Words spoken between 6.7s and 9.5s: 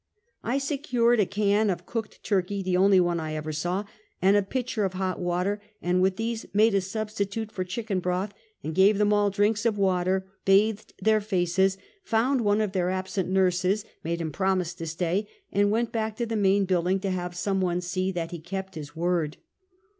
a substitute for chicken broth; gave them all